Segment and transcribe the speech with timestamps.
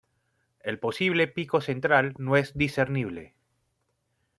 [0.61, 3.35] El posible pico central no es discernible.